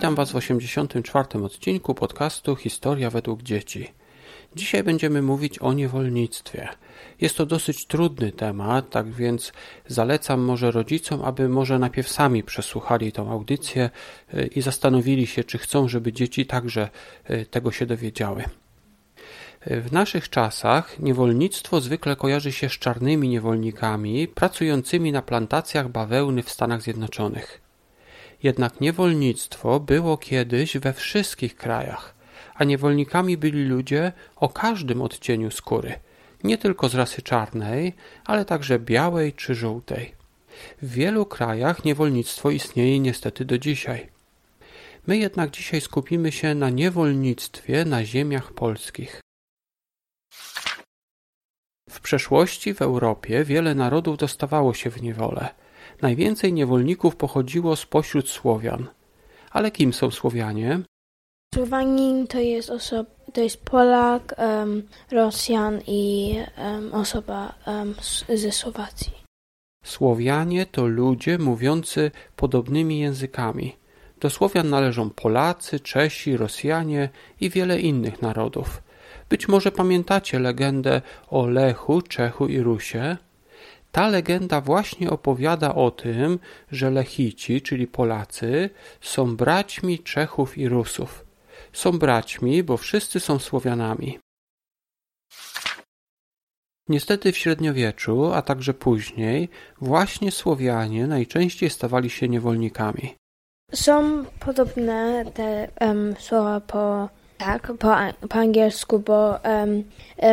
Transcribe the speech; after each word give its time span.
Witam 0.00 0.14
Was 0.14 0.32
w 0.32 0.36
84. 0.36 1.44
odcinku 1.44 1.94
podcastu 1.94 2.56
Historia 2.56 3.10
według 3.10 3.42
dzieci. 3.42 3.88
Dzisiaj 4.56 4.82
będziemy 4.82 5.22
mówić 5.22 5.58
o 5.58 5.72
niewolnictwie. 5.72 6.68
Jest 7.20 7.36
to 7.36 7.46
dosyć 7.46 7.86
trudny 7.86 8.32
temat, 8.32 8.90
tak 8.90 9.10
więc 9.10 9.52
zalecam 9.86 10.40
może 10.40 10.70
rodzicom, 10.70 11.22
aby 11.22 11.48
może 11.48 11.78
najpierw 11.78 12.08
sami 12.08 12.42
przesłuchali 12.42 13.12
tą 13.12 13.30
audycję 13.30 13.90
y, 14.34 14.46
i 14.46 14.62
zastanowili 14.62 15.26
się, 15.26 15.44
czy 15.44 15.58
chcą, 15.58 15.88
żeby 15.88 16.12
dzieci 16.12 16.46
także 16.46 16.88
y, 17.30 17.46
tego 17.46 17.72
się 17.72 17.86
dowiedziały. 17.86 18.44
Y, 19.70 19.80
w 19.80 19.92
naszych 19.92 20.30
czasach 20.30 20.98
niewolnictwo 20.98 21.80
zwykle 21.80 22.16
kojarzy 22.16 22.52
się 22.52 22.68
z 22.68 22.72
czarnymi 22.72 23.28
niewolnikami 23.28 24.28
pracującymi 24.28 25.12
na 25.12 25.22
plantacjach 25.22 25.88
bawełny 25.88 26.42
w 26.42 26.50
Stanach 26.50 26.82
Zjednoczonych. 26.82 27.69
Jednak 28.42 28.80
niewolnictwo 28.80 29.80
było 29.80 30.18
kiedyś 30.18 30.76
we 30.78 30.92
wszystkich 30.92 31.56
krajach, 31.56 32.14
a 32.54 32.64
niewolnikami 32.64 33.36
byli 33.36 33.64
ludzie 33.64 34.12
o 34.36 34.48
każdym 34.48 35.02
odcieniu 35.02 35.50
skóry, 35.50 35.94
nie 36.44 36.58
tylko 36.58 36.88
z 36.88 36.94
rasy 36.94 37.22
czarnej, 37.22 37.92
ale 38.24 38.44
także 38.44 38.78
białej 38.78 39.32
czy 39.32 39.54
żółtej. 39.54 40.14
W 40.82 40.92
wielu 40.92 41.26
krajach 41.26 41.84
niewolnictwo 41.84 42.50
istnieje 42.50 43.00
niestety 43.00 43.44
do 43.44 43.58
dzisiaj. 43.58 44.08
My 45.06 45.18
jednak 45.18 45.50
dzisiaj 45.50 45.80
skupimy 45.80 46.32
się 46.32 46.54
na 46.54 46.70
niewolnictwie 46.70 47.84
na 47.84 48.04
ziemiach 48.04 48.52
polskich. 48.52 49.20
W 51.90 52.00
przeszłości 52.00 52.74
w 52.74 52.82
Europie 52.82 53.44
wiele 53.44 53.74
narodów 53.74 54.16
dostawało 54.16 54.74
się 54.74 54.90
w 54.90 55.02
niewolę– 55.02 55.48
Najwięcej 56.02 56.52
niewolników 56.52 57.16
pochodziło 57.16 57.76
spośród 57.76 58.28
Słowian. 58.28 58.86
Ale 59.50 59.70
kim 59.70 59.92
są 59.92 60.10
Słowianie? 60.10 60.80
Słowanin 61.54 62.26
to 62.26 62.38
jest, 62.38 62.70
osoba, 62.70 63.10
to 63.32 63.40
jest 63.40 63.64
Polak, 63.64 64.34
um, 64.38 64.82
Rosjan 65.10 65.80
i 65.86 66.34
um, 66.58 66.94
osoba 66.94 67.54
um, 67.66 67.94
ze 68.28 68.52
Słowacji. 68.52 69.12
Słowianie 69.84 70.66
to 70.66 70.86
ludzie 70.86 71.38
mówiący 71.38 72.10
podobnymi 72.36 72.98
językami. 73.00 73.76
Do 74.20 74.30
Słowian 74.30 74.70
należą 74.70 75.10
Polacy, 75.10 75.80
Czesi, 75.80 76.36
Rosjanie 76.36 77.08
i 77.40 77.50
wiele 77.50 77.80
innych 77.80 78.22
narodów. 78.22 78.82
Być 79.28 79.48
może 79.48 79.72
pamiętacie 79.72 80.38
legendę 80.38 81.02
o 81.28 81.46
Lechu, 81.46 82.02
Czechu 82.02 82.46
i 82.46 82.60
Rusie. 82.60 83.16
Ta 83.92 84.08
legenda 84.08 84.60
właśnie 84.60 85.10
opowiada 85.10 85.74
o 85.74 85.90
tym, 85.90 86.38
że 86.72 86.90
Lechici, 86.90 87.62
czyli 87.62 87.86
Polacy, 87.86 88.70
są 89.00 89.36
braćmi 89.36 89.98
Czechów 89.98 90.58
i 90.58 90.68
Rusów. 90.68 91.24
Są 91.72 91.98
braćmi, 91.98 92.62
bo 92.62 92.76
wszyscy 92.76 93.20
są 93.20 93.38
Słowianami. 93.38 94.18
Niestety 96.88 97.32
w 97.32 97.38
średniowieczu, 97.38 98.32
a 98.32 98.42
także 98.42 98.74
później, 98.74 99.48
właśnie 99.80 100.32
Słowianie 100.32 101.06
najczęściej 101.06 101.70
stawali 101.70 102.10
się 102.10 102.28
niewolnikami. 102.28 103.14
Są 103.72 104.24
podobne 104.40 105.24
te 105.34 105.68
um, 105.80 106.14
słowa 106.18 106.60
po 106.60 107.08
tak, 107.40 107.72
po, 107.78 107.96
po 108.28 108.38
angielsku, 108.38 108.98
bo 108.98 109.38
um, 109.44 109.84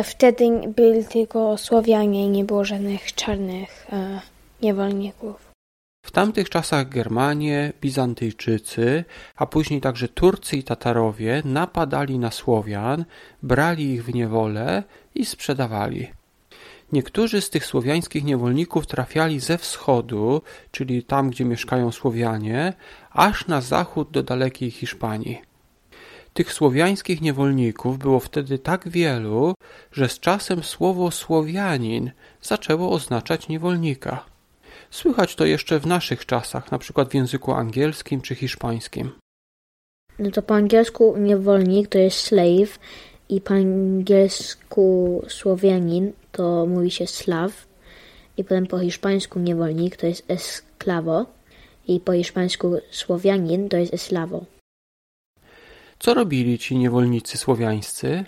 wtedy 0.04 0.44
byli 0.76 1.04
tylko 1.04 1.58
Słowianie, 1.58 2.28
nie 2.28 2.44
było 2.44 2.64
żadnych 2.64 3.14
czarnych 3.14 3.86
e, 3.92 4.20
niewolników. 4.62 5.48
W 6.06 6.10
tamtych 6.10 6.50
czasach 6.50 6.88
Germanie, 6.88 7.72
Bizantyjczycy, 7.80 9.04
a 9.36 9.46
później 9.46 9.80
także 9.80 10.08
Turcy 10.08 10.56
i 10.56 10.62
Tatarowie 10.62 11.42
napadali 11.44 12.18
na 12.18 12.30
Słowian, 12.30 13.04
brali 13.42 13.92
ich 13.92 14.04
w 14.04 14.14
niewolę 14.14 14.82
i 15.14 15.24
sprzedawali. 15.24 16.08
Niektórzy 16.92 17.40
z 17.40 17.50
tych 17.50 17.66
słowiańskich 17.66 18.24
niewolników 18.24 18.86
trafiali 18.86 19.40
ze 19.40 19.58
wschodu, 19.58 20.42
czyli 20.70 21.02
tam, 21.02 21.30
gdzie 21.30 21.44
mieszkają 21.44 21.92
Słowianie, 21.92 22.72
aż 23.10 23.46
na 23.46 23.60
zachód 23.60 24.10
do 24.10 24.22
dalekiej 24.22 24.70
Hiszpanii. 24.70 25.47
Tych 26.38 26.52
słowiańskich 26.52 27.20
niewolników 27.20 27.98
było 27.98 28.20
wtedy 28.20 28.58
tak 28.58 28.88
wielu, 28.88 29.54
że 29.92 30.08
z 30.08 30.20
czasem 30.20 30.62
słowo 30.62 31.10
Słowianin 31.10 32.10
zaczęło 32.42 32.90
oznaczać 32.90 33.48
niewolnika. 33.48 34.24
Słychać 34.90 35.34
to 35.34 35.44
jeszcze 35.44 35.80
w 35.80 35.86
naszych 35.86 36.26
czasach, 36.26 36.72
na 36.72 36.78
przykład 36.78 37.08
w 37.10 37.14
języku 37.14 37.52
angielskim 37.52 38.20
czy 38.20 38.34
hiszpańskim. 38.34 39.10
No 40.18 40.30
to 40.30 40.42
po 40.42 40.54
angielsku 40.54 41.16
niewolnik 41.16 41.88
to 41.88 41.98
jest 41.98 42.18
slave 42.18 42.78
i 43.28 43.40
po 43.40 43.54
angielsku 43.54 45.22
Słowianin 45.28 46.12
to 46.32 46.66
mówi 46.66 46.90
się 46.90 47.06
slaw 47.06 47.66
i 48.36 48.44
potem 48.44 48.66
po 48.66 48.78
hiszpańsku 48.78 49.38
niewolnik 49.38 49.96
to 49.96 50.06
jest 50.06 50.30
esclavo 50.30 51.26
i 51.88 52.00
po 52.00 52.12
hiszpańsku 52.12 52.76
Słowianin 52.90 53.68
to 53.68 53.76
jest 53.76 53.94
esclavo. 53.94 54.57
Co 55.98 56.14
robili 56.14 56.58
ci 56.58 56.76
niewolnicy 56.76 57.38
słowiańscy? 57.38 58.24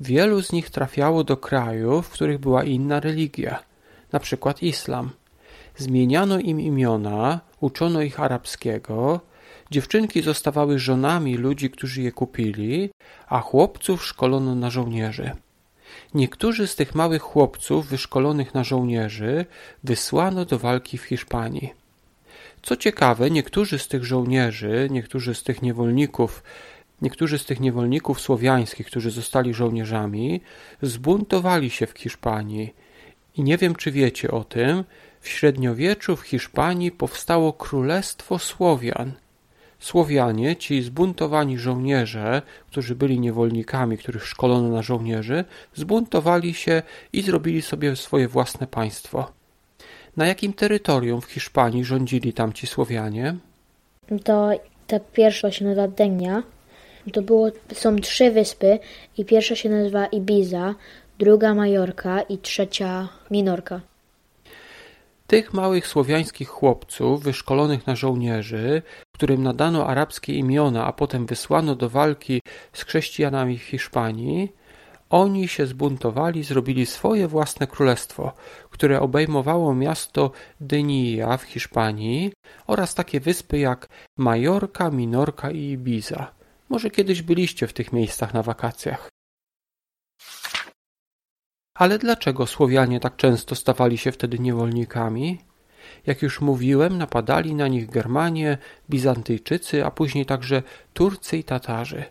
Wielu 0.00 0.42
z 0.42 0.52
nich 0.52 0.70
trafiało 0.70 1.24
do 1.24 1.36
krajów, 1.36 2.06
w 2.06 2.10
których 2.10 2.38
była 2.38 2.64
inna 2.64 3.00
religia, 3.00 3.62
na 4.12 4.20
przykład 4.20 4.62
islam. 4.62 5.10
Zmieniano 5.76 6.38
im 6.38 6.60
imiona, 6.60 7.40
uczono 7.60 8.02
ich 8.02 8.20
arabskiego, 8.20 9.20
dziewczynki 9.70 10.22
zostawały 10.22 10.78
żonami 10.78 11.36
ludzi, 11.36 11.70
którzy 11.70 12.02
je 12.02 12.12
kupili, 12.12 12.90
a 13.28 13.40
chłopców 13.40 14.04
szkolono 14.04 14.54
na 14.54 14.70
żołnierzy. 14.70 15.30
Niektórzy 16.14 16.66
z 16.66 16.76
tych 16.76 16.94
małych 16.94 17.22
chłopców 17.22 17.86
wyszkolonych 17.86 18.54
na 18.54 18.64
żołnierzy 18.64 19.46
wysłano 19.84 20.44
do 20.44 20.58
walki 20.58 20.98
w 20.98 21.04
Hiszpanii. 21.04 21.79
Co 22.62 22.76
ciekawe, 22.76 23.30
niektórzy 23.30 23.78
z 23.78 23.88
tych 23.88 24.04
żołnierzy, 24.04 24.88
niektórzy 24.90 25.34
z 25.34 25.42
tych 25.42 25.62
niewolników, 25.62 26.42
niektórzy 27.02 27.38
z 27.38 27.44
tych 27.44 27.60
niewolników 27.60 28.20
słowiańskich, 28.20 28.86
którzy 28.86 29.10
zostali 29.10 29.54
żołnierzami, 29.54 30.40
zbuntowali 30.82 31.70
się 31.70 31.86
w 31.86 31.98
Hiszpanii. 31.98 32.74
I 33.36 33.42
nie 33.42 33.58
wiem, 33.58 33.74
czy 33.74 33.92
wiecie 33.92 34.30
o 34.30 34.44
tym, 34.44 34.84
w 35.20 35.28
średniowieczu 35.28 36.16
w 36.16 36.22
Hiszpanii 36.22 36.90
powstało 36.90 37.52
Królestwo 37.52 38.38
Słowian. 38.38 39.12
Słowianie, 39.78 40.56
ci 40.56 40.82
zbuntowani 40.82 41.58
żołnierze, 41.58 42.42
którzy 42.66 42.94
byli 42.94 43.20
niewolnikami, 43.20 43.98
których 43.98 44.26
szkolono 44.26 44.68
na 44.68 44.82
żołnierzy, 44.82 45.44
zbuntowali 45.74 46.54
się 46.54 46.82
i 47.12 47.22
zrobili 47.22 47.62
sobie 47.62 47.96
swoje 47.96 48.28
własne 48.28 48.66
państwo. 48.66 49.39
Na 50.16 50.26
jakim 50.26 50.52
terytorium 50.52 51.20
w 51.20 51.24
Hiszpanii 51.24 51.84
rządzili 51.84 52.32
tamci 52.32 52.66
Słowianie? 52.66 53.36
To 54.24 54.50
ta 54.86 55.00
pierwsza 55.00 55.52
się 55.52 55.64
nazywa 55.64 55.88
Denia. 55.88 56.42
To 57.12 57.22
było, 57.22 57.48
są 57.74 57.96
trzy 57.96 58.30
wyspy 58.30 58.78
i 59.18 59.24
pierwsza 59.24 59.56
się 59.56 59.68
nazywa 59.68 60.06
Ibiza, 60.06 60.74
druga 61.18 61.54
Majorka 61.54 62.22
i 62.22 62.38
trzecia 62.38 63.08
Minorka. 63.30 63.80
Tych 65.26 65.54
małych 65.54 65.86
słowiańskich 65.86 66.48
chłopców, 66.48 67.22
wyszkolonych 67.22 67.86
na 67.86 67.96
żołnierzy, 67.96 68.82
którym 69.14 69.42
nadano 69.42 69.86
arabskie 69.86 70.34
imiona, 70.34 70.86
a 70.86 70.92
potem 70.92 71.26
wysłano 71.26 71.74
do 71.74 71.88
walki 71.88 72.40
z 72.72 72.84
chrześcijanami 72.84 73.58
w 73.58 73.62
Hiszpanii, 73.62 74.52
oni 75.10 75.48
się 75.48 75.66
zbuntowali, 75.66 76.44
zrobili 76.44 76.86
swoje 76.86 77.28
własne 77.28 77.66
królestwo, 77.66 78.32
które 78.70 79.00
obejmowało 79.00 79.74
miasto 79.74 80.30
Dynija 80.60 81.36
w 81.36 81.42
Hiszpanii 81.42 82.32
oraz 82.66 82.94
takie 82.94 83.20
wyspy 83.20 83.58
jak 83.58 83.88
Majorka, 84.16 84.90
Minorka 84.90 85.50
i 85.50 85.70
Ibiza. 85.70 86.34
Może 86.68 86.90
kiedyś 86.90 87.22
byliście 87.22 87.66
w 87.66 87.72
tych 87.72 87.92
miejscach 87.92 88.34
na 88.34 88.42
wakacjach. 88.42 89.08
Ale 91.74 91.98
dlaczego 91.98 92.46
Słowianie 92.46 93.00
tak 93.00 93.16
często 93.16 93.54
stawali 93.54 93.98
się 93.98 94.12
wtedy 94.12 94.38
niewolnikami? 94.38 95.38
Jak 96.06 96.22
już 96.22 96.40
mówiłem, 96.40 96.98
napadali 96.98 97.54
na 97.54 97.68
nich 97.68 97.90
Germanie, 97.90 98.58
Bizantyjczycy, 98.90 99.84
a 99.84 99.90
później 99.90 100.26
także 100.26 100.62
Turcy 100.92 101.38
i 101.38 101.44
Tatarzy. 101.44 102.04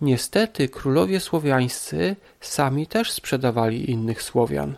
Niestety 0.00 0.68
królowie 0.68 1.20
słowiańscy 1.20 2.16
sami 2.40 2.86
też 2.86 3.12
sprzedawali 3.12 3.90
innych 3.90 4.22
Słowian. 4.22 4.76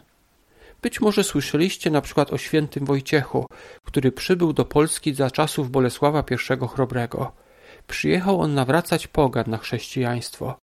Być 0.82 1.00
może 1.00 1.24
słyszeliście 1.24 1.90
na 1.90 2.00
przykład 2.00 2.32
o 2.32 2.38
świętym 2.38 2.84
Wojciechu, 2.84 3.46
który 3.84 4.12
przybył 4.12 4.52
do 4.52 4.64
Polski 4.64 5.14
za 5.14 5.30
czasów 5.30 5.70
Bolesława 5.70 6.24
I 6.30 6.68
Chrobrego. 6.68 7.32
Przyjechał 7.86 8.40
on 8.40 8.54
nawracać 8.54 9.06
pogan 9.06 9.44
na 9.46 9.58
chrześcijaństwo. 9.58 10.58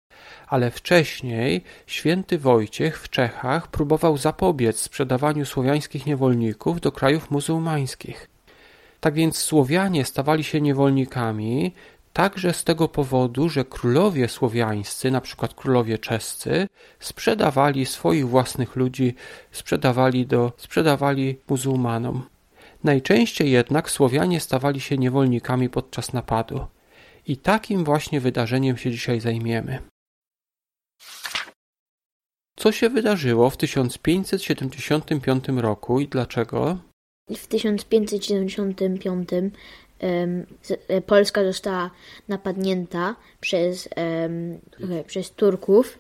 Ale 0.47 0.71
wcześniej 0.71 1.63
święty 1.87 2.39
Wojciech 2.39 3.01
w 3.01 3.09
Czechach 3.09 3.69
próbował 3.69 4.17
zapobiec 4.19 4.81
sprzedawaniu 4.81 5.47
słowiańskich 5.47 6.07
niewolników 6.07 6.81
do 6.81 6.93
krajów 6.93 7.31
muzułmańskich. 7.31 8.29
Tak 9.01 9.15
więc 9.15 9.37
Słowianie 9.39 10.05
stawali 10.05 10.45
się 10.45 10.61
niewolnikami 10.61 11.75
Także 12.15 12.53
z 12.53 12.65
tego 12.65 12.89
powodu, 12.89 13.49
że 13.49 13.65
królowie 13.65 14.29
słowiańscy, 14.29 15.11
na 15.11 15.21
przykład 15.21 15.55
królowie 15.55 15.99
czescy, 15.99 16.67
sprzedawali 17.01 17.87
swoich 17.87 18.29
własnych 18.29 18.77
ludzi, 18.77 19.15
sprzedawali, 19.53 20.27
do, 20.27 20.53
sprzedawali 20.57 21.39
muzułmanom. 21.49 22.23
Najczęściej 22.85 23.51
jednak 23.51 23.91
Słowianie 23.91 24.41
stawali 24.41 24.81
się 24.81 24.99
niewolnikami 24.99 25.69
podczas 25.69 26.13
napadu. 26.13 26.67
I 27.27 27.37
takim 27.37 27.85
właśnie 27.85 28.21
wydarzeniem 28.21 28.77
się 28.77 28.91
dzisiaj 28.91 29.21
zajmiemy. 29.21 29.79
Co 32.57 32.73
się 32.73 32.91
wydarzyło 32.91 33.51
w 33.51 33.57
1575 33.57 35.45
roku 35.49 36.01
i 36.01 36.09
dlaczego? 36.09 36.79
W 37.31 37.47
1575 37.47 39.03
um, 39.07 39.51
Polska 41.07 41.45
została 41.45 41.91
napadnięta 42.29 43.17
przez, 43.41 43.89
przez 45.07 45.31
Turków 45.31 45.99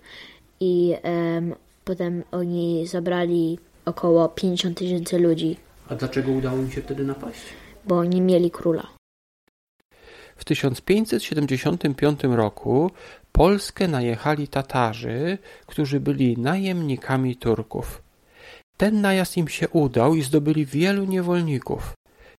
i 0.60 0.94
potem 1.84 2.22
oni 2.32 2.86
zabrali 2.86 3.58
około 3.84 4.28
50 4.28 4.78
tysięcy 4.78 5.18
ludzi. 5.18 5.56
A 5.88 5.94
dlaczego 5.94 6.32
udało 6.32 6.58
im 6.58 6.70
się 6.70 6.82
wtedy 6.82 7.04
napaść? 7.04 7.40
Bo 7.84 8.04
nie 8.04 8.20
mieli 8.20 8.50
króla. 8.50 8.86
W 10.36 10.44
1575 10.44 12.20
roku 12.22 12.90
Polskę 13.32 13.88
najechali 13.88 14.48
Tatarzy, 14.48 15.38
którzy 15.66 16.00
byli 16.00 16.38
najemnikami 16.38 17.36
Turków. 17.36 18.02
Ten 18.76 19.00
najazd 19.00 19.36
im 19.36 19.48
się 19.48 19.68
udał 19.68 20.14
i 20.14 20.22
zdobyli 20.22 20.66
wielu 20.66 21.04
niewolników. 21.04 21.92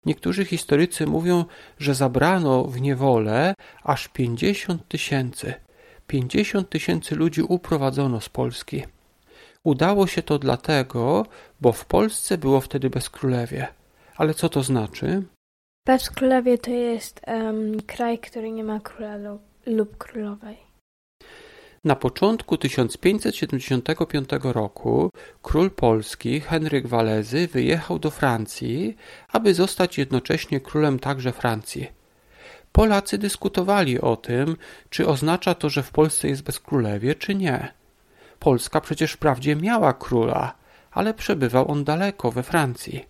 Niektórzy 0.06 0.44
historycy 0.44 1.06
mówią, 1.06 1.44
że 1.78 1.94
zabrano 1.94 2.64
w 2.64 2.80
niewolę 2.80 3.54
aż 3.82 4.08
pięćdziesiąt 4.08 4.88
tysięcy. 4.88 5.54
Pięćdziesiąt 6.06 6.70
tysięcy 6.70 7.16
ludzi 7.16 7.42
uprowadzono 7.42 8.20
z 8.20 8.28
Polski. 8.28 8.82
Udało 9.64 10.06
się 10.06 10.22
to 10.22 10.38
dlatego, 10.38 11.26
bo 11.60 11.72
w 11.72 11.84
Polsce 11.84 12.38
było 12.38 12.60
wtedy 12.60 12.90
bezkrólewie. 12.90 13.68
Ale 14.16 14.34
co 14.34 14.48
to 14.48 14.62
znaczy? 14.62 15.22
Bezkrólewie 15.86 16.58
to 16.58 16.70
jest 16.70 17.20
um, 17.26 17.82
kraj, 17.82 18.18
który 18.18 18.50
nie 18.50 18.64
ma 18.64 18.80
króla 18.80 19.16
lub, 19.16 19.42
lub 19.66 19.96
królowej. 19.96 20.63
Na 21.84 21.96
początku 21.96 22.56
1575 22.56 24.28
roku 24.42 25.10
król 25.42 25.70
polski 25.70 26.40
Henryk 26.40 26.86
Walezy 26.86 27.48
wyjechał 27.48 27.98
do 27.98 28.10
Francji, 28.10 28.96
aby 29.28 29.54
zostać 29.54 29.98
jednocześnie 29.98 30.60
królem 30.60 30.98
także 30.98 31.32
Francji. 31.32 31.86
Polacy 32.72 33.18
dyskutowali 33.18 34.00
o 34.00 34.16
tym, 34.16 34.56
czy 34.90 35.06
oznacza 35.06 35.54
to, 35.54 35.70
że 35.70 35.82
w 35.82 35.90
Polsce 35.90 36.28
jest 36.28 36.42
bezkrólewie, 36.42 37.14
czy 37.14 37.34
nie. 37.34 37.72
Polska 38.38 38.80
przecież 38.80 39.12
wprawdzie 39.12 39.56
miała 39.56 39.92
króla, 39.92 40.54
ale 40.90 41.14
przebywał 41.14 41.70
on 41.70 41.84
daleko 41.84 42.30
we 42.30 42.42
Francji. 42.42 43.04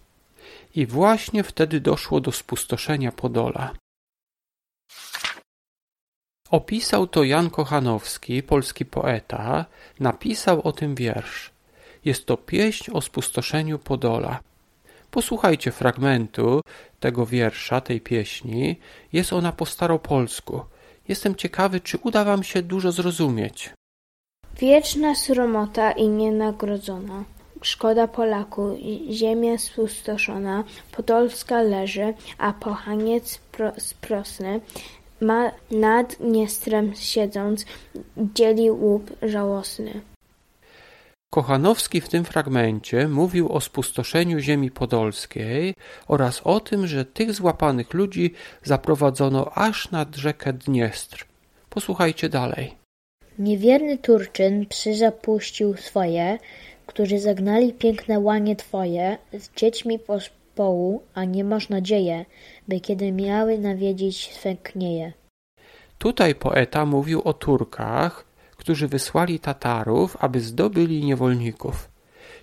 I 0.75 0.87
właśnie 0.87 1.43
wtedy 1.43 1.81
doszło 1.81 2.21
do 2.21 2.33
spustoszenia 2.33 3.13
Podola. 3.13 3.84
Opisał 6.51 7.07
to 7.07 7.25
Jan 7.25 7.51
Kochanowski, 7.51 8.43
polski 8.43 8.85
poeta, 8.85 9.65
napisał 10.01 10.61
o 10.63 10.73
tym 10.73 10.95
wiersz. 10.95 11.51
Jest 12.05 12.27
to 12.27 12.37
pieśń 12.37 12.91
o 12.93 13.01
spustoszeniu 13.01 13.79
Podola. 13.79 14.41
Posłuchajcie 15.11 15.73
fragmentu 15.73 16.61
tego 17.01 17.27
wiersza, 17.27 17.81
tej 17.81 18.01
pieśni. 18.01 18.77
Jest 19.13 19.33
ona 19.33 19.53
po 19.53 19.67
staropolsku. 19.67 20.61
Jestem 21.09 21.35
ciekawy, 21.35 21.81
czy 21.81 21.99
uda 21.99 22.25
wam 22.25 22.43
się 22.43 22.63
dużo 22.63 22.93
zrozumieć. 22.93 23.71
Wieczna 24.59 25.15
sromota 25.15 25.93
i 25.93 26.09
nienagrodzona. 26.09 27.25
Szkoda 27.63 28.09
Polaku, 28.09 28.77
ziemia 29.11 29.59
spustoszona, 29.59 30.65
Podolska 30.93 31.63
leży, 31.63 32.15
a 32.39 32.53
pochaniec 32.53 33.41
sprosny 33.79 34.61
ma 35.25 35.51
nad 35.71 36.17
Dniestrem 36.21 36.93
siedząc, 36.97 37.65
dzieli 38.17 38.71
łup 38.71 39.11
żałosny. 39.23 40.01
Kochanowski 41.35 42.01
w 42.01 42.09
tym 42.09 42.25
fragmencie 42.25 43.09
mówił 43.09 43.53
o 43.53 43.61
spustoszeniu 43.61 44.39
ziemi 44.39 44.71
podolskiej 44.71 45.75
oraz 46.09 46.41
o 46.45 46.61
tym, 46.61 46.87
że 46.87 47.05
tych 47.05 47.33
złapanych 47.33 47.95
ludzi 47.95 48.35
zaprowadzono 48.63 49.51
aż 49.55 49.91
nad 49.91 50.17
rzekę 50.17 50.53
Dniestr. 50.53 51.25
Posłuchajcie 51.71 52.29
dalej. 52.29 52.75
Niewierny 53.39 53.99
Turczyn 53.99 54.67
psy 54.67 54.95
zapuścił 54.95 55.77
swoje, 55.77 56.39
którzy 56.87 57.19
zagnali 57.19 57.73
piękne 57.73 58.21
łanie 58.21 58.57
twoje, 58.57 59.19
z 59.33 59.51
dziećmi 59.57 59.99
pospołu, 60.55 61.03
a 61.15 61.25
nie 61.25 61.45
masz 61.45 61.69
nadzieję, 61.69 62.25
by 62.69 62.81
kiedy 62.81 63.13
miały 63.13 63.59
nawiedzić 63.59 64.33
swe 64.33 64.57
knieje. 64.57 65.13
Tutaj 65.99 66.35
poeta 66.35 66.87
mówił 66.87 67.23
o 67.25 67.33
Turkach, 67.33 68.25
którzy 68.57 68.89
wysłali 68.89 69.41
Tatarów, 69.41 70.17
aby 70.21 70.41
zdobyli 70.41 71.05
niewolników. 71.05 71.89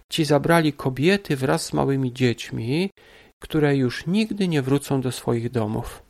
Ci 0.09 0.25
zabrali 0.25 0.73
kobiety 0.73 1.35
wraz 1.35 1.65
z 1.65 1.73
małymi 1.73 2.13
dziećmi, 2.13 2.89
które 3.43 3.75
już 3.75 4.07
nigdy 4.07 4.47
nie 4.47 4.61
wrócą 4.61 5.01
do 5.01 5.11
swoich 5.11 5.51
domów. 5.51 6.03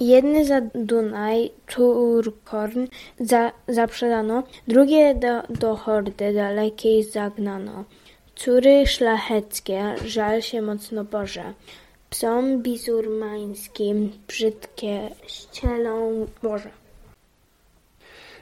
Jedne 0.00 0.44
za 0.44 0.60
Dunaj, 0.74 1.50
Turkorn 1.66 2.86
za, 3.20 3.52
zaprzedano, 3.68 4.42
drugie 4.68 5.14
do, 5.14 5.42
do 5.60 5.76
hordy 5.76 6.32
dalekiej 6.32 7.02
zagnano. 7.02 7.84
Córy 8.44 8.86
szlacheckie, 8.86 9.94
żal 10.04 10.42
się 10.42 10.62
mocno 10.62 11.04
Boże. 11.04 11.52
Psom 12.10 12.62
bizurmańskim, 12.62 14.12
brzydkie 14.28 15.10
ścielą 15.26 16.26
Boże. 16.42 16.70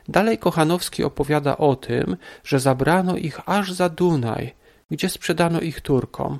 Dalej 0.08 0.38
Kochanowski 0.38 1.04
opowiada 1.04 1.56
o 1.56 1.76
tym, 1.76 2.16
że 2.44 2.60
zabrano 2.60 3.16
ich 3.16 3.40
aż 3.48 3.72
za 3.72 3.88
Dunaj, 3.88 4.54
gdzie 4.90 5.08
sprzedano 5.08 5.60
ich 5.60 5.80
Turkom. 5.80 6.38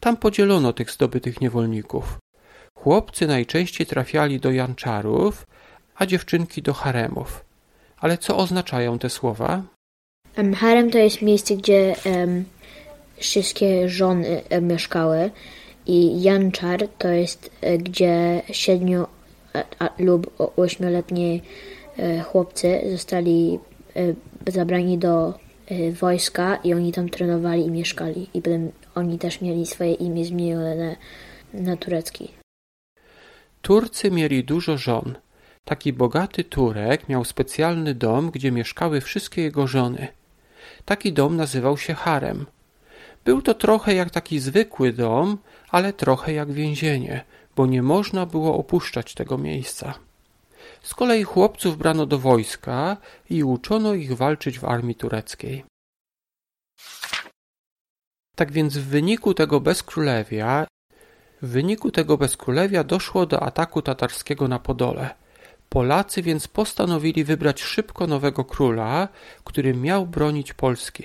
Tam 0.00 0.16
podzielono 0.16 0.72
tych 0.72 0.90
zdobytych 0.90 1.40
niewolników. 1.40 2.18
Chłopcy 2.78 3.26
najczęściej 3.26 3.86
trafiali 3.86 4.40
do 4.40 4.50
janczarów, 4.50 5.46
a 5.96 6.06
dziewczynki 6.06 6.62
do 6.62 6.72
haremów. 6.72 7.44
Ale 7.96 8.18
co 8.18 8.36
oznaczają 8.36 8.98
te 8.98 9.10
słowa? 9.10 9.62
harem 10.54 10.90
to 10.90 10.98
jest 10.98 11.22
miejsce, 11.22 11.56
gdzie 11.56 11.94
um, 12.04 12.44
wszystkie 13.16 13.88
żony 13.88 14.42
um, 14.50 14.66
mieszkały 14.66 15.30
i 15.86 16.22
janczar 16.22 16.88
to 16.98 17.08
jest, 17.08 17.50
um, 17.62 17.78
gdzie 17.78 18.42
siedmiu 18.52 19.06
lub 19.98 20.30
ośmioletnie 20.56 21.40
E, 21.98 22.20
chłopcy 22.20 22.80
zostali 22.90 23.58
e, 23.96 24.52
zabrani 24.52 24.98
do 24.98 25.34
e, 25.66 25.92
wojska 25.92 26.56
i 26.56 26.74
oni 26.74 26.92
tam 26.92 27.08
trenowali 27.08 27.66
i 27.66 27.70
mieszkali. 27.70 28.28
I 28.34 28.42
potem 28.42 28.72
oni 28.94 29.18
też 29.18 29.40
mieli 29.40 29.66
swoje 29.66 29.92
imię 29.92 30.24
zmienione 30.24 30.96
na 31.54 31.76
turecki. 31.76 32.28
Turcy 33.62 34.10
mieli 34.10 34.44
dużo 34.44 34.78
żon. 34.78 35.14
Taki 35.64 35.92
bogaty 35.92 36.44
Turek 36.44 37.08
miał 37.08 37.24
specjalny 37.24 37.94
dom, 37.94 38.30
gdzie 38.30 38.52
mieszkały 38.52 39.00
wszystkie 39.00 39.42
jego 39.42 39.66
żony. 39.66 40.08
Taki 40.84 41.12
dom 41.12 41.36
nazywał 41.36 41.78
się 41.78 41.94
harem. 41.94 42.46
Był 43.26 43.42
to 43.42 43.54
trochę 43.54 43.94
jak 43.94 44.10
taki 44.10 44.38
zwykły 44.38 44.92
dom, 44.92 45.38
ale 45.70 45.92
trochę 45.92 46.32
jak 46.32 46.52
więzienie, 46.52 47.24
bo 47.56 47.66
nie 47.66 47.82
można 47.82 48.26
było 48.26 48.56
opuszczać 48.56 49.14
tego 49.14 49.38
miejsca. 49.38 49.94
Z 50.82 50.94
kolei 50.94 51.24
chłopców 51.24 51.78
brano 51.78 52.06
do 52.06 52.18
wojska 52.18 52.96
i 53.30 53.44
uczono 53.44 53.94
ich 53.94 54.16
walczyć 54.16 54.58
w 54.58 54.64
armii 54.64 54.94
tureckiej. 54.94 55.64
Tak 58.36 58.52
więc 58.52 58.78
w 58.78 58.84
wyniku 58.84 59.34
tego 59.34 59.60
bezkrólewia 59.60 60.66
w 61.42 61.48
wyniku 61.48 61.90
tego 61.90 62.18
bezkrólewia 62.18 62.84
doszło 62.84 63.26
do 63.26 63.42
ataku 63.42 63.82
tatarskiego 63.82 64.48
na 64.48 64.58
Podole. 64.58 65.14
Polacy 65.68 66.22
więc 66.22 66.48
postanowili 66.48 67.24
wybrać 67.24 67.62
szybko 67.62 68.06
nowego 68.06 68.44
króla, 68.44 69.08
który 69.44 69.74
miał 69.74 70.06
bronić 70.06 70.54
Polski. 70.54 71.04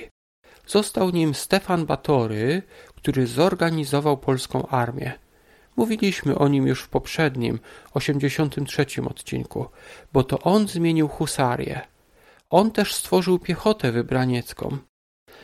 Został 0.68 1.10
nim 1.10 1.34
Stefan 1.34 1.86
Batory, 1.86 2.62
który 2.96 3.28
zorganizował 3.28 4.18
polską 4.18 4.68
armię. 4.68 5.14
Mówiliśmy 5.76 6.38
o 6.38 6.48
nim 6.48 6.68
już 6.68 6.82
w 6.84 6.90
poprzednim, 6.90 7.60
83 7.94 8.86
odcinku, 9.10 9.66
bo 10.14 10.24
to 10.24 10.40
on 10.40 10.68
zmienił 10.68 11.08
husarię. 11.08 11.82
On 12.50 12.72
też 12.72 12.94
stworzył 12.96 13.40
piechotę 13.40 13.92
wybraniecką. 13.92 14.78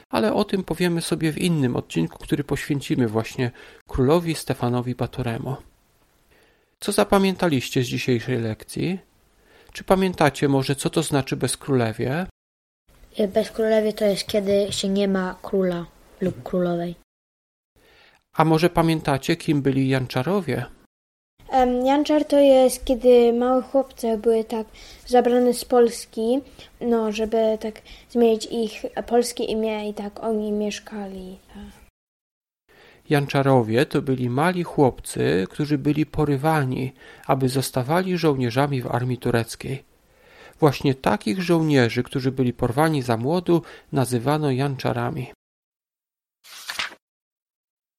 Ale 0.10 0.34
o 0.34 0.44
tym 0.44 0.64
powiemy 0.64 1.02
sobie 1.02 1.32
w 1.32 1.38
innym 1.38 1.76
odcinku, 1.76 2.18
który 2.20 2.44
poświęcimy 2.44 3.08
właśnie 3.08 3.52
królowi 3.88 4.36
Stefanowi 4.36 4.96
Batoremu. 4.96 5.56
Co 6.80 6.92
zapamiętaliście 6.92 7.84
z 7.84 7.88
dzisiejszej 7.88 8.42
lekcji? 8.42 9.00
Czy 9.72 9.84
pamiętacie 9.84 10.48
może, 10.48 10.76
co 10.76 10.90
to 10.90 11.04
znaczy 11.04 11.36
bezkrólewie? 11.36 12.28
Bezkrólewie 13.26 13.94
to 13.94 14.06
jest, 14.06 14.28
kiedy 14.28 14.68
się 14.72 14.90
nie 14.90 15.08
ma 15.08 15.36
króla 15.42 15.86
lub 16.22 16.44
królowej. 16.44 16.96
A 18.34 18.46
może 18.46 18.70
pamiętacie, 18.70 19.36
kim 19.36 19.62
byli 19.62 19.90
Janczarowie? 19.90 20.66
Um, 21.52 21.86
Janczar 21.86 22.26
to 22.26 22.40
jest, 22.40 22.86
kiedy 22.86 23.34
małe 23.34 23.62
chłopce 23.62 24.18
były 24.18 24.44
tak 24.44 24.68
zabrane 25.06 25.54
z 25.54 25.66
Polski, 25.66 26.42
no, 26.82 27.12
żeby 27.12 27.58
tak 27.60 27.82
zmienić 28.10 28.46
ich 28.52 28.86
polskie 29.06 29.44
imię 29.44 29.90
i 29.90 29.94
tak 29.94 30.24
oni 30.24 30.52
mieszkali. 30.52 31.38
Tak. 31.48 31.88
Janczarowie 33.10 33.86
to 33.86 34.02
byli 34.02 34.30
mali 34.30 34.64
chłopcy, 34.64 35.48
którzy 35.50 35.78
byli 35.78 36.06
porywani, 36.06 36.94
aby 37.28 37.50
zostawali 37.50 38.18
żołnierzami 38.18 38.82
w 38.82 38.88
armii 38.88 39.18
tureckiej. 39.18 39.84
Właśnie 40.60 40.96
takich 40.96 41.42
żołnierzy, 41.42 42.04
którzy 42.04 42.32
byli 42.32 42.54
porwani 42.54 43.02
za 43.02 43.18
młodu, 43.18 43.62
nazywano 43.92 44.52
Janczarami. 44.52 45.32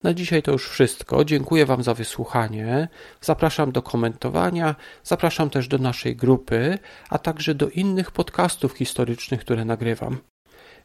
Na 0.02 0.14
dzisiaj 0.14 0.42
to 0.42 0.52
już 0.52 0.68
wszystko. 0.68 1.24
Dziękuję 1.24 1.66
Wam 1.66 1.82
za 1.82 1.94
wysłuchanie. 1.94 2.88
Zapraszam 3.20 3.72
do 3.72 3.82
komentowania, 3.82 4.74
zapraszam 5.04 5.50
też 5.50 5.68
do 5.68 5.78
naszej 5.78 6.16
grupy, 6.16 6.78
a 7.08 7.18
także 7.18 7.54
do 7.54 7.68
innych 7.68 8.10
podcastów 8.10 8.72
historycznych, 8.72 9.40
które 9.40 9.64
nagrywam. 9.64 10.18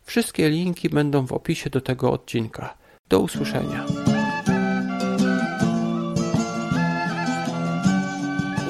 Wszystkie 0.04 0.50
linki 0.50 0.90
będą 0.90 1.26
w 1.26 1.34
opisie 1.34 1.70
do 1.70 1.82
tego 1.82 2.12
odcinka. 2.12 2.78
Do 3.10 3.20
usłyszenia. 3.20 3.86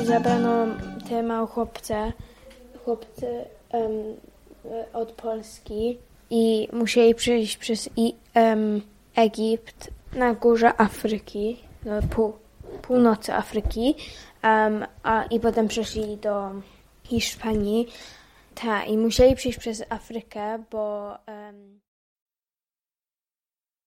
Zabrano 0.03 0.65
te 1.10 1.24
małe 1.24 1.48
chłopce, 1.48 2.13
chłopcy 2.85 3.45
um, 3.73 3.91
od 4.93 5.11
Polski 5.11 5.97
i 6.29 6.67
musieli 6.73 7.15
przejść 7.15 7.57
przez 7.57 7.89
i, 7.95 8.15
um, 8.35 8.81
Egipt 9.15 9.89
na 10.13 10.33
górze 10.33 10.81
Afryki, 10.81 11.63
no, 11.85 12.01
pół, 12.09 12.33
północy 12.81 13.33
Afryki, 13.33 13.95
um, 14.43 14.85
a, 15.03 15.23
i 15.23 15.39
potem 15.39 15.67
przeszli 15.67 16.17
do 16.17 16.51
Hiszpanii. 17.03 17.87
Ta, 18.55 18.83
i 18.83 18.97
musieli 18.97 19.35
przejść 19.35 19.59
przez 19.59 19.83
Afrykę, 19.89 20.63
bo 20.71 21.13